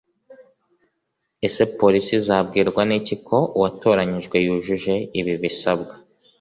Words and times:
Ese 1.47 1.63
Polisi 1.79 2.11
izabwirwa 2.19 2.81
n’iki 2.89 3.15
ko 3.27 3.37
uwatoranyijwe 3.57 4.37
yujuje 4.45 4.93
ibi 5.19 5.33
bisabwa 5.41 5.93